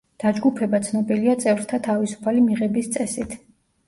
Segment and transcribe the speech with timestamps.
[0.21, 3.37] დაჯგუფება ცნობილია წევრთა თავისუფალი მიღების წესით.